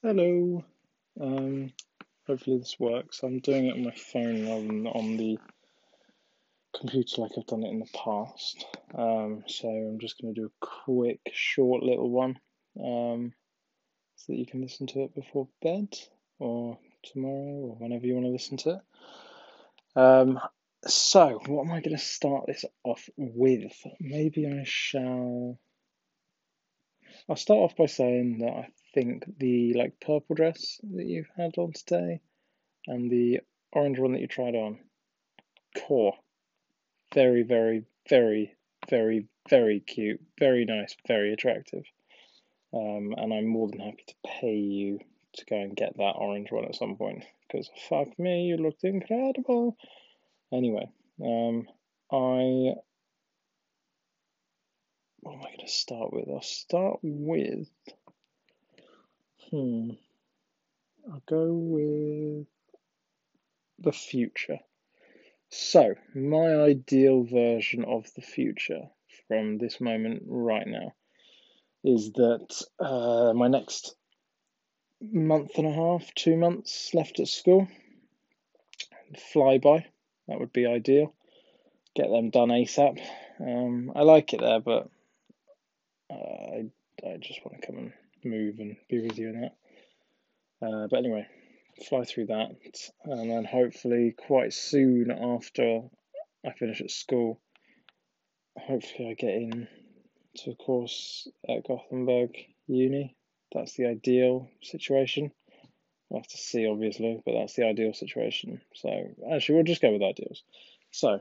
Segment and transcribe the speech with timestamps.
[0.00, 0.64] Hello.
[1.20, 1.72] Um,
[2.24, 3.24] hopefully this works.
[3.24, 5.38] I'm doing it on my phone rather than on the
[6.78, 8.64] computer like I've done it in the past.
[8.96, 12.38] Um, so I'm just going to do a quick, short little one
[12.78, 13.32] um,
[14.14, 15.88] so that you can listen to it before bed
[16.38, 20.00] or tomorrow or whenever you want to listen to it.
[20.00, 20.38] Um,
[20.86, 23.72] so, what am I going to start this off with?
[23.98, 25.58] Maybe I shall.
[27.28, 31.58] I'll start off by saying that I think the like purple dress that you had
[31.58, 32.20] on today
[32.86, 33.40] and the
[33.72, 34.78] orange one that you tried on,
[35.76, 36.14] core,
[37.14, 38.56] very, very, very,
[38.88, 41.84] very, very cute, very nice, very attractive.
[42.72, 45.00] Um, and I'm more than happy to pay you
[45.34, 48.84] to go and get that orange one at some point because fuck me, you looked
[48.84, 49.76] incredible.
[50.52, 50.88] Anyway,
[51.22, 51.66] um,
[52.10, 52.72] I
[55.20, 56.28] what am I going to start with?
[56.28, 57.68] I'll start with
[59.50, 59.90] hmm.
[61.10, 62.46] I'll go with
[63.78, 64.58] the future.
[65.50, 68.90] So, my ideal version of the future
[69.26, 70.92] from this moment right now
[71.84, 73.94] is that uh, my next
[75.00, 77.68] month and a half, two months left at school,
[79.32, 79.86] fly by.
[80.26, 81.14] That would be ideal.
[81.94, 83.00] Get them done ASAP.
[83.40, 84.90] Um, I like it there, but
[86.10, 86.70] uh, I,
[87.06, 87.92] I just want to come and
[88.24, 89.54] move and be with you in that.
[90.60, 91.26] Uh, but anyway,
[91.88, 92.56] fly through that,
[93.04, 95.82] and then hopefully quite soon after
[96.44, 97.40] I finish at school,
[98.56, 99.68] hopefully I get in
[100.38, 102.34] to a course at Gothenburg
[102.66, 103.16] Uni.
[103.52, 105.32] That's the ideal situation.
[106.08, 108.60] We'll have to see, obviously, but that's the ideal situation.
[108.74, 108.88] So
[109.32, 110.42] actually, we'll just go with ideals.
[110.90, 111.20] So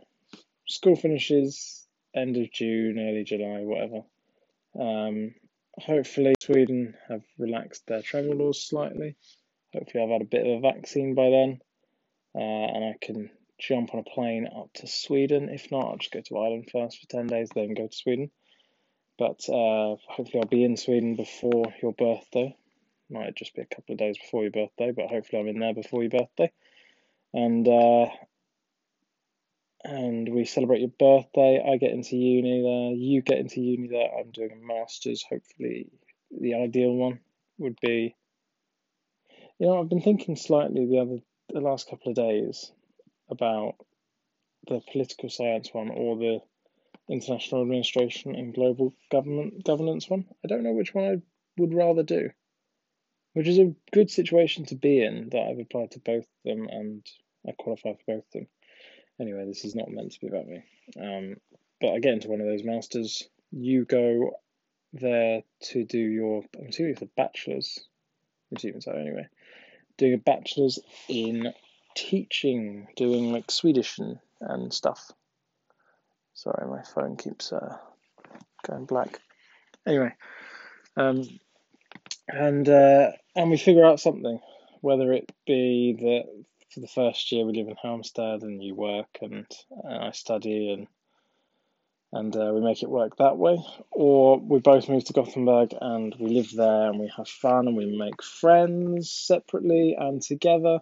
[0.67, 4.02] school finishes end of June, early July, whatever.
[4.80, 5.33] Um,
[5.80, 9.16] hopefully, Sweden have relaxed their travel laws slightly.
[9.73, 11.59] Hopefully, I've had a bit of a vaccine by then,
[12.36, 15.49] uh, and I can jump on a plane up to Sweden.
[15.49, 18.32] If not, I'll just go to Ireland first for 10 days, then go to Sweden.
[19.17, 22.55] But uh, hopefully, I'll be in Sweden before your birthday.
[23.09, 25.73] Might just be a couple of days before your birthday, but hopefully, I'm in there
[25.73, 26.52] before your birthday.
[27.33, 28.08] And uh,
[29.87, 31.64] and we celebrate your birthday.
[31.65, 32.93] I get into uni there.
[32.93, 34.09] You get into uni there.
[34.20, 35.23] I'm doing a master's.
[35.23, 35.89] Hopefully,
[36.30, 37.20] the ideal one
[37.58, 38.15] would be.
[39.59, 41.17] You know, I've been thinking slightly the other
[41.49, 42.71] the last couple of days
[43.30, 43.76] about
[44.67, 46.39] the political science one or the
[47.09, 50.26] international administration and global government governance one.
[50.43, 51.15] I don't know which one I
[51.61, 52.30] would rather do,
[53.33, 56.67] which is a good situation to be in that I've applied to both of them
[56.70, 57.05] and
[57.47, 58.47] I qualify for both of them.
[59.20, 60.64] Anyway, this is not meant to be about me.
[61.00, 61.36] Um,
[61.82, 63.28] but I get into one of those masters.
[63.52, 64.32] You go
[64.94, 67.80] there to do your, I'm assuming it's a bachelor's.
[68.52, 69.27] I'm assuming so anyway.
[69.98, 70.80] Doing a bachelor's
[71.10, 71.54] in
[71.95, 75.11] teaching, doing like Swedish and, and stuff.
[76.33, 77.77] Sorry, my phone keeps uh,
[78.67, 79.20] going black.
[79.88, 80.14] Anyway,
[80.95, 81.23] um,
[82.27, 84.39] and uh, and we figure out something,
[84.82, 89.17] whether it be that for the first year we live in Halmstad and you work
[89.22, 89.45] and,
[89.89, 90.88] I study and
[92.14, 93.58] and uh, we make it work that way,
[93.92, 97.76] or we both move to Gothenburg and we live there and we have fun and
[97.76, 100.80] we make friends separately and together,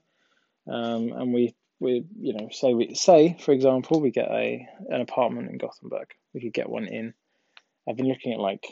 [0.68, 5.02] um, and we we you know say we say for example we get a an
[5.02, 7.14] apartment in Gothenburg, we could get one in.
[7.90, 8.66] I've been looking at like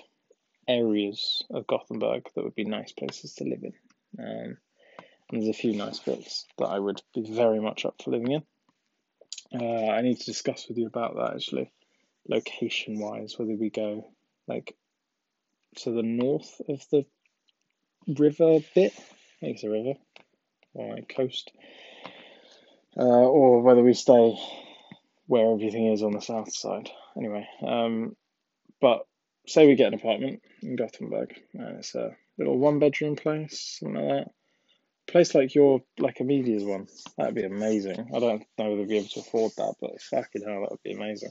[0.68, 3.74] areas of Gothenburg that would be nice places to live in.
[4.20, 4.58] Um,
[5.34, 8.44] there's a few nice bits that I would be very much up for living in.
[9.54, 11.72] Uh, I need to discuss with you about that actually,
[12.28, 14.12] location wise, whether we go
[14.48, 14.76] like
[15.78, 17.06] to the north of the
[18.08, 18.94] river bit,
[19.42, 19.94] it's a river,
[20.74, 21.52] or like coast,
[22.98, 24.38] uh, or whether we stay
[25.28, 26.90] where everything is on the south side.
[27.18, 28.16] Anyway, um,
[28.82, 29.08] but
[29.48, 34.08] say we get an apartment in Gothenburg, and it's a little one bedroom place, something
[34.08, 34.32] like that
[35.14, 36.88] place like your like Amelia's one,
[37.18, 38.10] that'd be amazing.
[38.14, 40.84] I don't know whether we'd be able to afford that, but fucking hell, that would
[40.84, 41.30] be amazing.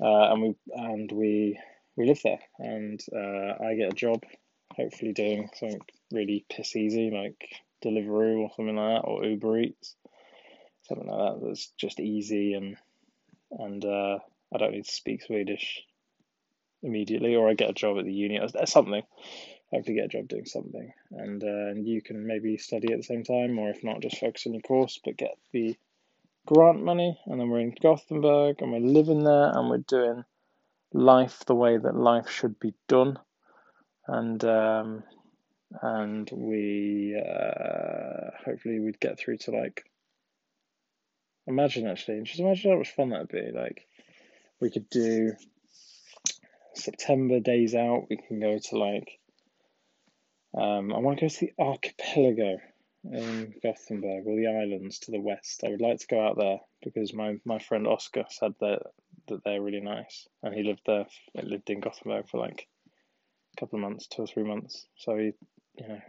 [0.00, 1.60] Uh, and we and we
[1.96, 4.22] we live there, and uh, I get a job,
[4.76, 5.80] hopefully doing something
[6.12, 7.48] really piss easy like
[7.84, 9.96] Deliveroo or something like that, or Uber Eats,
[10.84, 12.76] something like that that's just easy and
[13.50, 14.18] and uh,
[14.54, 15.82] I don't need to speak Swedish
[16.84, 19.02] immediately, or I get a job at the uni or something
[19.74, 23.24] hopefully get a job doing something, and uh, you can maybe study at the same
[23.24, 25.76] time, or if not, just focus on your course, but get the
[26.46, 30.24] grant money, and then we're in Gothenburg, and we're living there, and we're doing
[30.92, 33.18] life the way that life should be done,
[34.06, 35.02] and um,
[35.82, 39.84] and we uh, hopefully we'd get through to like.
[41.46, 43.50] Imagine actually, just imagine how much fun that'd be.
[43.52, 43.86] Like,
[44.60, 45.32] we could do
[46.74, 48.06] September days out.
[48.08, 49.18] We can go to like.
[50.56, 52.58] Um, I want to go to the archipelago
[53.04, 55.62] in Gothenburg or the islands to the west.
[55.64, 58.82] I would like to go out there because my, my friend Oscar said that
[59.28, 61.06] that they're really nice, and he lived there.
[61.34, 62.68] Lived in Gothenburg for like
[63.56, 64.86] a couple of months, two or three months.
[64.96, 65.32] So he,
[65.76, 66.00] you know,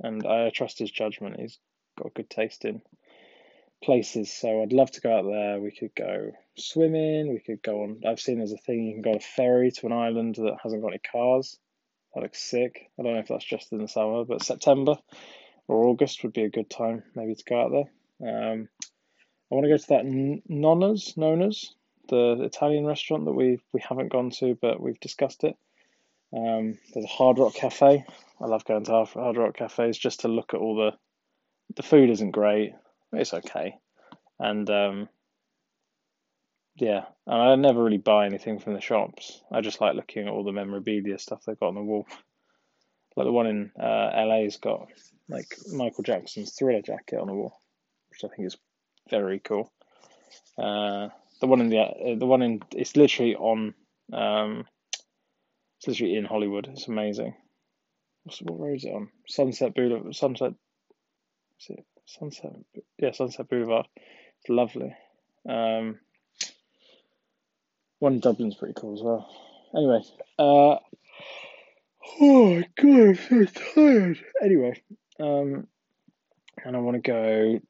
[0.00, 1.40] and I trust his judgment.
[1.40, 1.58] He's
[1.98, 2.82] got good taste in
[3.82, 4.32] places.
[4.32, 5.60] So I'd love to go out there.
[5.60, 7.32] We could go swimming.
[7.32, 8.02] We could go on.
[8.06, 10.58] I've seen there's a thing you can go on a ferry to an island that
[10.62, 11.58] hasn't got any cars.
[12.14, 12.90] That looks sick.
[12.98, 14.96] I don't know if that's just in the summer, but September
[15.66, 18.52] or August would be a good time maybe to go out there.
[18.52, 18.68] Um,
[19.50, 20.04] I want to go to that
[20.48, 21.74] Nonna's, Nona's,
[22.08, 25.56] the Italian restaurant that we we haven't gone to, but we've discussed it.
[26.32, 28.04] Um, there's a Hard Rock Cafe.
[28.40, 30.92] I love going to Hard Rock cafes just to look at all the.
[31.76, 32.72] The food isn't great.
[33.12, 33.76] It's okay,
[34.38, 35.08] and um,
[36.80, 39.42] yeah, and I never really buy anything from the shops.
[39.50, 42.06] I just like looking at all the memorabilia stuff they've got on the wall.
[43.16, 44.88] Like the one in uh, LA's got
[45.28, 47.60] like Michael Jackson's Thriller jacket on the wall,
[48.10, 48.56] which I think is
[49.10, 49.72] very cool.
[50.56, 51.08] Uh,
[51.40, 53.74] the one in the uh, the one in it's literally on
[54.12, 54.66] um,
[55.78, 56.68] it's literally in Hollywood.
[56.70, 57.34] It's amazing.
[58.22, 59.08] What's, what road is it on?
[59.26, 60.14] Sunset Boulevard.
[60.14, 60.52] Sunset.
[61.60, 62.52] Is it Sunset?
[62.98, 63.86] Yeah, Sunset Boulevard.
[63.96, 64.94] It's lovely.
[65.48, 65.98] Um,
[67.98, 69.28] one in Dublin's pretty cool as well.
[69.74, 70.02] Anyway,
[70.38, 70.76] uh,
[72.20, 74.24] oh my god, I'm so tired.
[74.42, 74.82] Anyway,
[75.20, 75.66] um,
[76.64, 77.60] and I want to go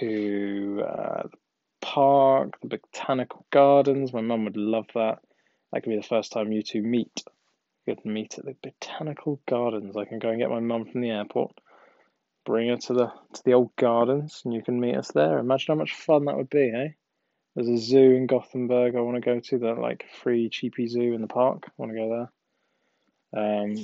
[0.00, 1.38] to uh, the
[1.80, 4.12] park, the botanical gardens.
[4.12, 5.20] My mum would love that.
[5.72, 7.24] That could be the first time you two meet.
[7.86, 9.96] Good meet at the botanical gardens.
[9.96, 11.52] I can go and get my mum from the airport,
[12.44, 15.38] bring her to the to the old gardens, and you can meet us there.
[15.38, 16.88] Imagine how much fun that would be, eh?
[17.56, 21.14] There's a zoo in Gothenburg I want to go to, that like free cheapy zoo
[21.14, 21.62] in the park.
[21.66, 22.28] I want to go
[23.32, 23.42] there.
[23.42, 23.76] Um,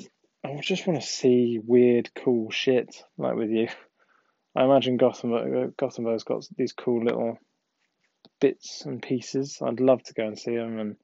[0.44, 3.68] I just want to see weird, cool shit like with you.
[4.54, 7.38] I imagine Gothenburg, Gothenburg's got these cool little
[8.42, 9.58] bits and pieces.
[9.64, 10.96] I'd love to go and see them, and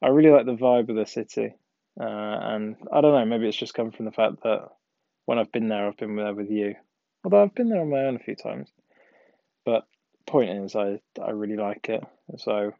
[0.00, 1.56] I really like the vibe of the city.
[2.00, 4.68] Uh, and I don't know, maybe it's just come from the fact that
[5.24, 6.76] when I've been there, I've been there with you.
[7.24, 8.70] Although I've been there on my own a few times.
[10.26, 12.02] Point is, I I really like it.
[12.38, 12.72] So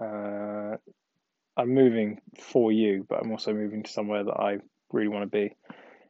[0.00, 0.76] uh,
[1.56, 4.58] I'm moving for you, but I'm also moving to somewhere that I
[4.92, 5.56] really want to be,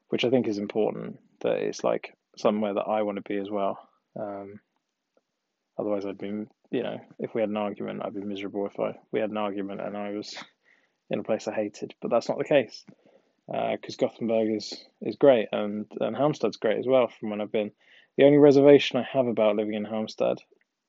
[0.08, 1.18] which I think is important.
[1.40, 3.78] That it's like somewhere that I want to be as well.
[4.18, 4.60] Um,
[5.78, 8.98] otherwise, I'd be, you know, if we had an argument, I'd be miserable if I
[9.10, 10.36] we had an argument and I was
[11.10, 11.94] in a place I hated.
[12.00, 12.84] But that's not the case
[13.46, 17.52] because uh, Gothenburg is is great and and Halmstad's great as well from when I've
[17.52, 17.72] been.
[18.16, 20.38] The only reservation I have about living in Halmstad,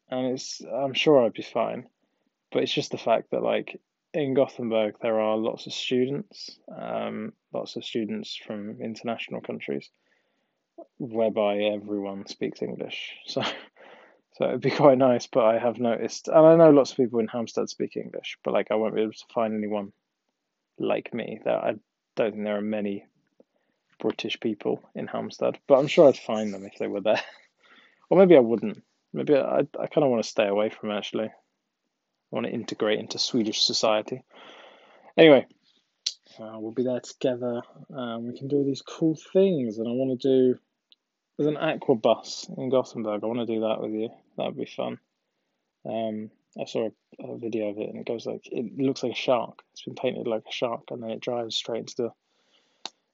[0.09, 1.87] and it's I'm sure I'd be fine,
[2.51, 3.79] but it's just the fact that like
[4.13, 9.89] in Gothenburg there are lots of students, um, lots of students from international countries,
[10.97, 13.15] whereby everyone speaks English.
[13.27, 13.41] So
[14.33, 15.27] so it'd be quite nice.
[15.27, 18.53] But I have noticed, and I know lots of people in Halmstad speak English, but
[18.53, 19.93] like I won't be able to find anyone
[20.79, 21.39] like me.
[21.45, 21.75] That I
[22.15, 23.05] don't think there are many
[24.03, 27.21] British people in Halmstad, but I'm sure I'd find them if they were there.
[28.09, 28.83] or maybe I wouldn't.
[29.13, 31.27] Maybe I, I kind of want to stay away from it, actually.
[31.27, 31.31] I
[32.29, 34.21] want to integrate into Swedish society.
[35.17, 35.45] Anyway,
[36.37, 37.61] uh, we'll be there together.
[37.95, 40.59] Um, we can do these cool things, and I want to do.
[41.37, 43.23] There's an aqua bus in Gothenburg.
[43.23, 44.09] I want to do that with you.
[44.35, 44.99] That would be fun.
[45.85, 49.13] Um, I saw a, a, video of it, and it goes like it looks like
[49.13, 49.59] a shark.
[49.71, 52.09] It's been painted like a shark, and then it drives straight into the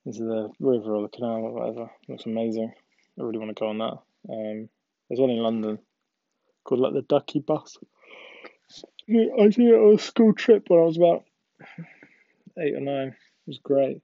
[0.06, 1.84] into the river or the canal or whatever.
[1.84, 2.72] It looks amazing.
[3.20, 3.98] I really want to go on that.
[4.30, 4.70] Um,
[5.08, 5.80] there's one in London
[6.64, 7.78] called like the Ducky Bus.
[9.10, 11.24] I did it on a school trip when I was about
[12.60, 13.08] eight or nine.
[13.08, 14.02] It was great.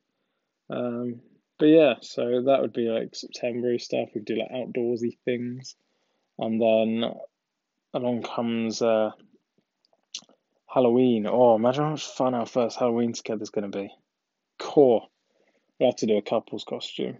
[0.69, 1.21] Um,
[1.59, 4.09] but yeah, so that would be like September stuff.
[4.13, 5.75] We'd do like outdoorsy things,
[6.39, 7.11] and then
[7.93, 9.11] along comes uh,
[10.67, 11.27] Halloween.
[11.29, 13.89] Oh, imagine how much fun our first Halloween together is going to be.
[14.59, 15.07] Core.
[15.79, 17.17] We'll have to do a couple's costume.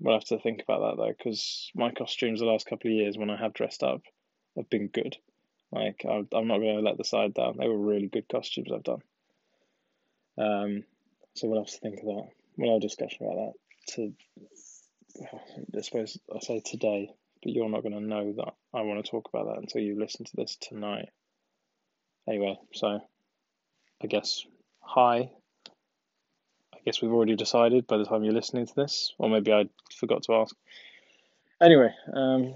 [0.00, 3.16] We'll have to think about that though, because my costumes the last couple of years
[3.16, 4.02] when I have dressed up
[4.56, 5.16] have been good.
[5.72, 7.56] Like I'm not going to let the side down.
[7.58, 9.02] They were really good costumes I've done.
[10.36, 10.84] Um,
[11.34, 12.28] so we'll have to think of that.
[12.56, 13.52] We'll have a discussion about that.
[13.94, 14.12] To
[15.76, 17.10] I suppose I say today,
[17.42, 19.98] but you're not going to know that I want to talk about that until you
[19.98, 21.08] listen to this tonight.
[22.28, 23.00] Anyway, so
[24.02, 24.44] I guess
[24.80, 25.30] hi
[26.84, 30.24] guess we've already decided by the time you're listening to this, or maybe I forgot
[30.24, 30.54] to ask.
[31.60, 32.54] Anyway, um,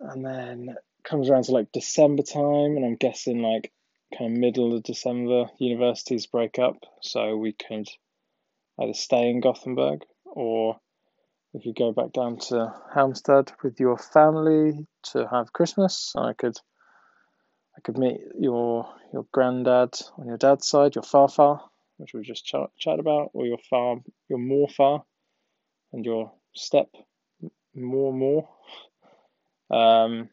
[0.00, 3.72] and then comes around to like December time, and I'm guessing like
[4.16, 7.88] kind of middle of December, universities break up, so we could
[8.80, 10.78] either stay in Gothenburg or
[11.52, 16.12] we could go back down to Halmstad with your family to have Christmas.
[16.16, 16.56] I could
[17.76, 21.60] I could meet your your granddad on your dad's side, your farfar,
[21.96, 23.98] which we just chat, chat about, or your far
[24.28, 25.02] your morfar
[25.92, 26.88] and your step
[27.74, 28.48] more more.
[29.70, 30.28] Um,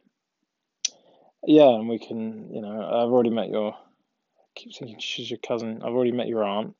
[1.46, 3.74] yeah, and we can, you know, I've already met your.
[3.74, 5.82] I keep thinking she's your cousin.
[5.84, 6.76] I've already met your aunt,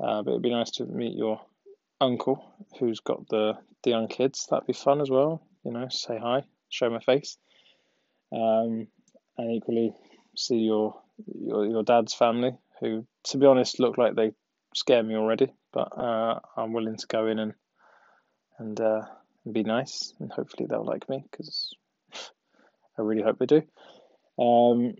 [0.00, 1.40] uh, but it'd be nice to meet your
[2.00, 2.44] uncle
[2.78, 4.46] who's got the the young kids.
[4.50, 5.42] That'd be fun as well.
[5.64, 7.38] You know, say hi, show my face,
[8.32, 8.88] um,
[9.38, 9.92] and equally
[10.36, 11.00] see your
[11.34, 14.32] your your dad's family, who, to be honest, look like they
[14.74, 15.52] scare me already.
[15.72, 17.54] But uh, I'm willing to go in and
[18.58, 19.02] and, uh,
[19.52, 21.74] be nice, and hopefully they'll like me because
[22.98, 23.62] I really hope they do.
[24.38, 24.94] Um,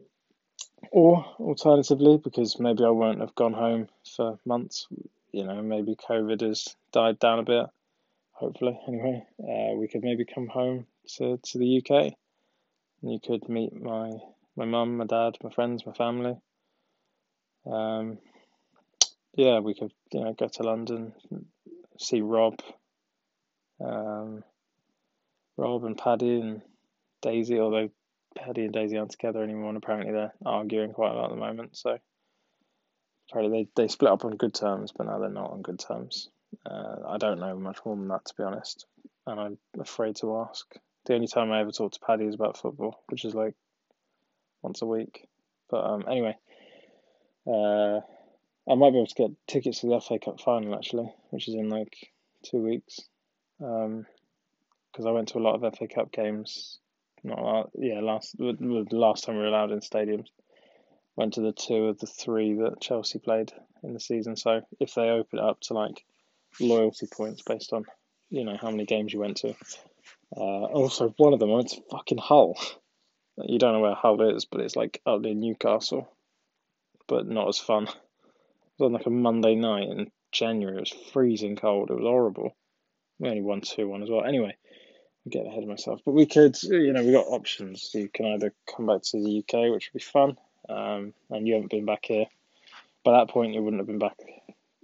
[0.93, 4.87] or alternatively, because maybe I won't have gone home for months,
[5.33, 7.67] you know, maybe COVID has died down a bit.
[8.33, 12.13] Hopefully, anyway, uh, we could maybe come home to, to the UK.
[13.03, 14.13] And you could meet my
[14.57, 16.37] my mum, my dad, my friends, my family.
[17.71, 18.19] Um,
[19.35, 21.13] yeah, we could you know go to London,
[21.99, 22.61] see Rob,
[23.85, 24.45] um,
[25.57, 26.63] Rob and Paddy and
[27.23, 27.91] Daisy, although
[28.37, 31.37] Paddy and Daisy aren't together anymore, and apparently they're arguing quite a lot at the
[31.37, 31.77] moment.
[31.77, 31.99] So
[33.31, 36.29] apparently they, they split up on good terms, but now they're not on good terms.
[36.65, 38.87] Uh, I don't know much more than that, to be honest,
[39.27, 40.67] and I'm afraid to ask.
[41.07, 43.55] The only time I ever talk to Paddy is about football, which is like
[44.63, 45.29] once a week.
[45.71, 46.37] But um, anyway,
[47.47, 48.01] uh,
[48.69, 51.55] I might be able to get tickets to the FA Cup final actually, which is
[51.55, 52.13] in like
[52.45, 53.01] two weeks.
[53.63, 54.07] Um,
[54.93, 56.79] because I went to a lot of FA Cup games
[57.27, 60.29] not last, yeah, last the last time we were allowed in stadiums.
[61.17, 64.37] Went to the two of the three that Chelsea played in the season.
[64.37, 66.05] So if they open it up to like
[66.61, 67.85] loyalty points based on
[68.31, 69.55] you know how many games you went to.
[70.37, 72.59] Uh, also, one of them went to fucking Hull.
[73.39, 76.11] You don't know where Hull is, but it's like up near Newcastle,
[77.07, 77.85] but not as fun.
[77.85, 77.95] It
[78.79, 80.77] was on like a Monday night in January.
[80.77, 81.91] It was freezing cold.
[81.91, 82.57] It was horrible.
[83.19, 84.25] We only won two one as well.
[84.25, 84.55] Anyway,
[85.27, 86.01] I get ahead of myself.
[86.05, 87.91] But we could, you know, we got options.
[87.95, 90.37] You can either come back to the UK, which would be fun,
[90.69, 92.27] um, and you haven't been back here.
[93.05, 94.19] By that point, you wouldn't have been back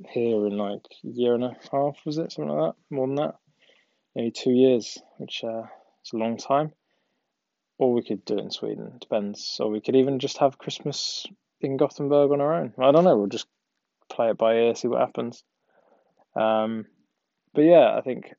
[0.09, 2.33] here in like a year and a half, was it?
[2.33, 2.95] Something like that?
[2.95, 3.37] More than that?
[4.15, 5.65] Maybe two years, which uh,
[6.05, 6.73] is a long time.
[7.79, 9.59] Or we could do it in Sweden, depends.
[9.61, 11.27] Or we could even just have Christmas
[11.65, 12.75] in Gothenburg on our own.
[12.79, 13.47] I don't know, we'll just
[14.11, 15.43] play it by ear, see what happens.
[16.35, 16.87] Um,
[17.55, 18.33] but yeah, I think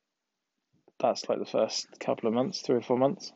[1.00, 3.32] that's like the first couple of months, three or four months.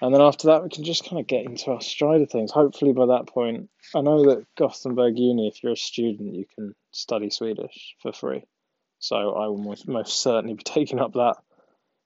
[0.00, 2.50] And then after that, we can just kind of get into our stride of things.
[2.50, 6.74] Hopefully, by that point, I know that Gothenburg Uni, if you're a student, you can
[6.90, 8.42] study Swedish for free.
[8.98, 11.36] So I will most, most certainly be taking up that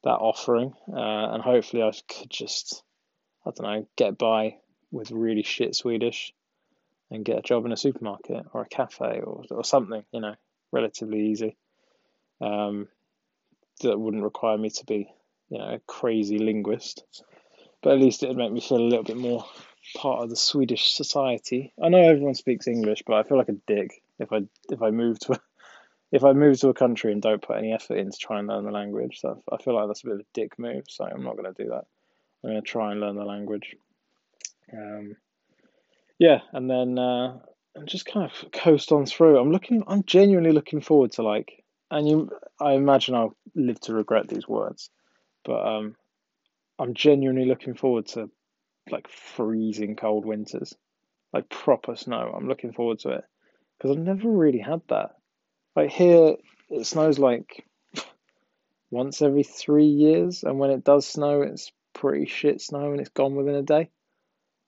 [0.04, 2.82] that offering, uh, and hopefully, I could just,
[3.44, 4.56] I don't know, get by
[4.92, 6.32] with really shit Swedish
[7.10, 10.34] and get a job in a supermarket or a cafe or or something, you know,
[10.72, 11.56] relatively easy.
[12.40, 12.88] Um,
[13.82, 15.12] that wouldn't require me to be,
[15.50, 17.04] you know, a crazy linguist.
[17.82, 19.44] But at least it would make me feel a little bit more
[19.96, 21.72] part of the Swedish society.
[21.82, 24.90] I know everyone speaks English, but I feel like a dick if I if I
[24.90, 25.40] move to a,
[26.12, 28.48] if I move to a country and don't put any effort in to try and
[28.48, 29.20] learn the language.
[29.20, 30.84] So I feel like that's a bit of a dick move.
[30.88, 31.84] So I'm not going to do that.
[32.42, 33.76] I'm going to try and learn the language.
[34.72, 35.16] Um,
[36.18, 37.38] yeah, and then uh,
[37.84, 39.38] just kind of coast on through.
[39.38, 39.82] I'm looking.
[39.86, 42.30] I'm genuinely looking forward to like and you,
[42.60, 44.90] I imagine I'll live to regret these words,
[45.44, 45.94] but um,
[46.78, 48.30] I'm genuinely looking forward to
[48.90, 50.74] like freezing cold winters,
[51.32, 52.34] like proper snow.
[52.36, 53.24] I'm looking forward to it
[53.78, 55.12] because I've never really had that.
[55.76, 56.36] Like here,
[56.70, 57.64] it snows like
[58.90, 63.10] once every three years, and when it does snow, it's pretty shit snow and it's
[63.10, 63.90] gone within a day.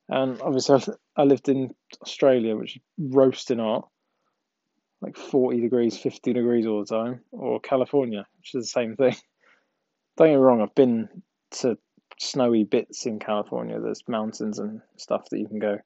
[0.09, 3.89] And obviously, I lived in Australia, which is roasting hot,
[5.01, 9.17] like 40 degrees, 50 degrees all the time, or California, which is the same thing.
[10.17, 11.09] Don't get me wrong, I've been
[11.61, 11.77] to
[12.21, 13.81] snowy bits in California.
[13.81, 15.79] There's mountains and stuff that you can go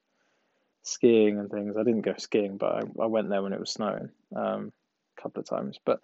[0.82, 1.76] skiing and things.
[1.76, 4.72] I didn't go skiing, but I, I went there when it was snowing um,
[5.16, 5.78] a couple of times.
[5.84, 6.00] But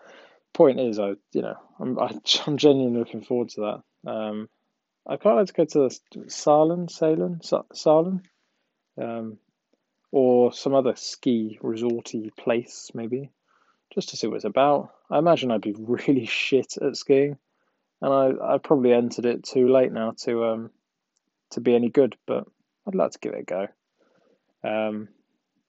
[0.54, 2.04] point is, I you know I'm I,
[2.46, 4.10] i am genuinely looking forward to that.
[4.10, 4.48] Um,
[5.06, 5.88] I quite like to go to
[6.28, 8.20] Sälen, Sälen, Sälen.
[9.00, 9.38] Um,
[10.10, 13.30] or some other ski resorty place maybe.
[13.92, 14.90] just to see what it's about.
[15.10, 17.38] I imagine I'd be really shit at skiing,
[18.00, 20.70] and I I probably entered it too late now to um
[21.50, 22.44] to be any good, but
[22.86, 23.66] I'd like to give it a go.
[24.64, 25.08] Um,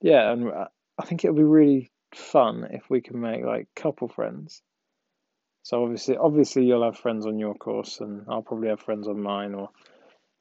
[0.01, 0.51] yeah, and
[0.98, 4.62] I think it would be really fun if we can make like couple friends.
[5.63, 9.21] So obviously, obviously you'll have friends on your course, and I'll probably have friends on
[9.21, 9.69] mine, or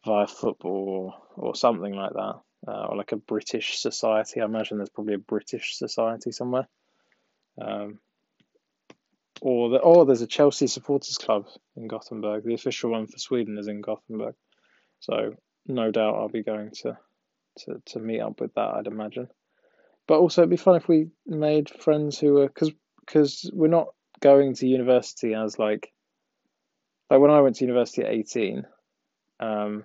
[0.05, 4.41] via football, or or something like that, uh, or like a British society.
[4.41, 6.67] I imagine there's probably a British society somewhere.
[7.61, 7.99] Um,
[9.41, 11.47] or the, or there's a Chelsea supporters club
[11.77, 12.45] in Gothenburg.
[12.45, 14.35] The official one for Sweden is in Gothenburg,
[15.01, 15.35] so
[15.67, 16.99] no doubt I'll be going to
[17.61, 18.75] to, to meet up with that.
[18.75, 19.29] I'd imagine,
[20.07, 23.89] but also it'd be fun if we made friends who were because because we're not
[24.21, 25.93] going to university as like
[27.11, 28.67] like when I went to university at eighteen.
[29.41, 29.85] Um,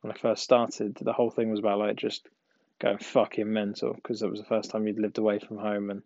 [0.00, 2.26] when I first started, the whole thing was about like just
[2.80, 6.02] going fucking mental because it was the first time you'd lived away from home and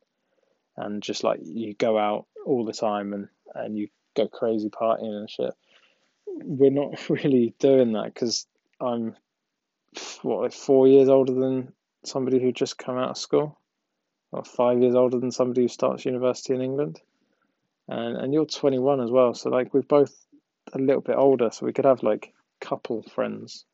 [0.76, 5.16] and just like you go out all the time and and you go crazy partying
[5.16, 5.54] and shit.
[6.26, 8.46] We're not really doing that because
[8.80, 9.14] I'm
[10.22, 11.72] what like four years older than
[12.04, 13.58] somebody who just come out of school,
[14.32, 17.00] or five years older than somebody who starts university in England,
[17.86, 19.34] and and you're 21 as well.
[19.34, 20.12] So like we're both
[20.72, 23.64] a little bit older, so we could have like couple friends.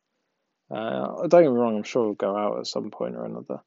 [0.71, 3.59] Uh, don't get me wrong, I'm sure we'll go out at some point or another.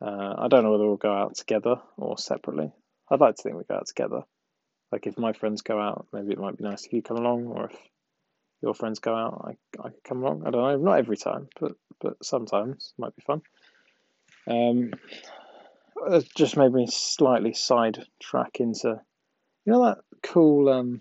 [0.00, 2.72] Uh, I don't know whether we'll go out together or separately.
[3.10, 4.22] I'd like to think we go out together.
[4.90, 7.46] Like if my friends go out, maybe it might be nice if you come along,
[7.46, 7.76] or if
[8.62, 10.46] your friends go out, I I could come along.
[10.46, 13.42] I don't know, not every time, but but sometimes it might be fun.
[14.46, 14.92] Um,
[16.06, 19.00] it just made me slightly sidetrack into,
[19.64, 20.68] you know, that cool.
[20.68, 21.00] Um,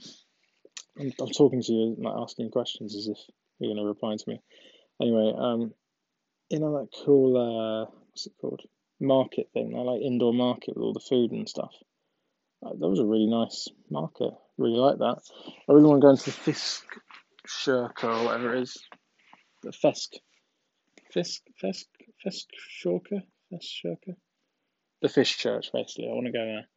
[1.00, 3.18] I'm, I'm talking to you, like asking questions as if
[3.60, 4.42] you're going to reply to me.
[5.02, 5.74] Anyway, um,
[6.50, 7.38] you know that cool.
[7.38, 8.62] Uh, what's it called?
[9.04, 9.74] market thing.
[9.76, 11.74] I like indoor market with all the food and stuff.
[12.66, 14.32] Uh, that was a really nice market.
[14.58, 15.20] Really like that.
[15.70, 16.86] I really want to go into the Fisk
[17.48, 18.78] Shirka or whatever it is.
[19.62, 20.18] The Fesk.
[21.12, 21.42] Fisk?
[21.62, 21.86] Fesk?
[22.26, 22.46] Fesk
[22.84, 23.22] Shorka?
[23.52, 24.16] Fesk Shirka?
[25.02, 26.10] The fish church, basically.
[26.10, 26.68] I want to go there.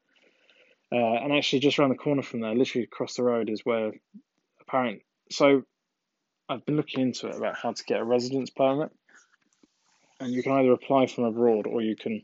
[0.92, 3.92] Uh, and actually, just around the corner from there, literally across the road, is where
[4.60, 5.02] apparent.
[5.30, 5.62] So,
[6.48, 8.90] I've been looking into it about how to get a residence permit.
[10.20, 12.22] And you can either apply from abroad or you can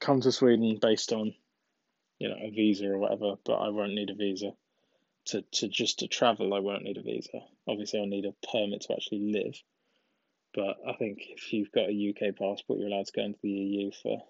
[0.00, 1.34] come to Sweden based on
[2.18, 4.52] you know a visa or whatever but I won't need a visa.
[5.26, 7.40] To, to just to travel I won't need a visa.
[7.68, 9.62] Obviously I'll need a permit to actually live.
[10.54, 13.50] But I think if you've got a UK passport you're allowed to go into the
[13.50, 14.22] EU for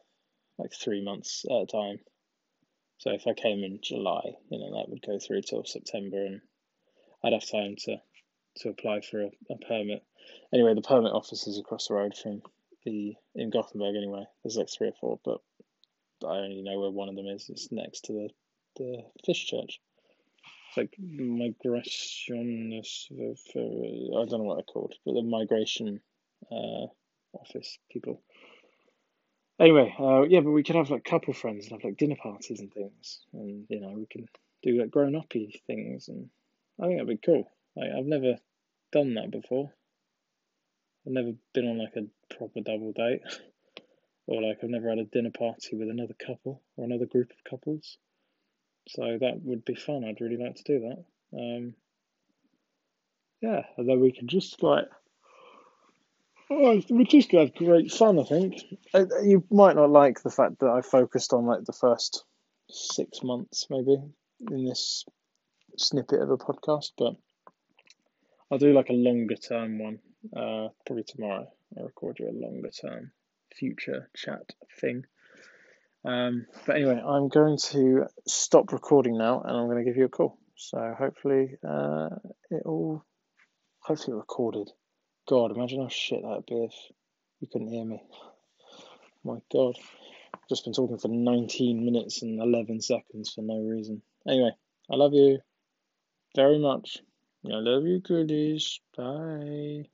[0.59, 2.01] like three months at a time.
[2.99, 6.41] So if I came in July you know that would go through till September and
[7.23, 7.99] I'd have time to
[8.57, 10.03] to apply for a, a permit
[10.53, 12.43] Anyway, the permit office is across the road from
[12.85, 13.97] the in Gothenburg.
[13.97, 15.41] Anyway, there's like three or four, but
[16.27, 17.49] I only know where one of them is.
[17.49, 18.29] It's next to the
[18.77, 19.81] the fish church.
[20.69, 22.73] It's like migration.
[22.75, 26.01] I don't know what they're called, but the migration
[26.51, 26.87] uh,
[27.33, 28.23] office people.
[29.59, 32.61] Anyway, uh, yeah, but we could have like couple friends and have like dinner parties
[32.61, 34.27] and things, and you know we can
[34.63, 36.29] do like grown uppy things, and
[36.81, 37.51] I think that'd be cool.
[37.77, 38.39] Like I've never
[38.93, 39.73] done that before.
[41.07, 43.23] I've never been on like a proper double date,
[44.27, 47.51] or like I've never had a dinner party with another couple or another group of
[47.51, 47.99] couples.
[48.89, 50.05] So that would be fun.
[50.05, 51.05] I'd really like to do that.
[51.39, 51.75] Um,
[53.41, 54.87] yeah, and then we can just like,
[56.51, 58.19] oh, we're just gonna have great fun.
[58.19, 58.63] I think
[58.95, 62.25] uh, you might not like the fact that I focused on like the first
[62.71, 63.97] six months maybe
[64.51, 65.05] in this
[65.77, 67.15] snippet of a podcast, but
[68.53, 69.99] I'll do like a longer term one
[70.37, 71.51] uh, probably tomorrow.
[71.75, 73.11] I'll record you a longer term
[73.57, 75.07] future chat thing.
[76.05, 80.05] Um, but anyway, I'm going to stop recording now and I'm going to give you
[80.05, 80.37] a call.
[80.55, 82.11] So hopefully uh,
[82.51, 83.03] it all,
[83.79, 84.71] hopefully recorded.
[85.27, 86.75] God, imagine how shit that'd be if
[87.41, 88.03] you couldn't hear me.
[89.25, 89.77] My God,
[90.35, 94.03] I've just been talking for 19 minutes and 11 seconds for no reason.
[94.29, 94.51] Anyway,
[94.91, 95.39] I love you
[96.37, 96.99] very much.
[97.47, 98.81] I love you, gullis.
[98.97, 99.92] Bye.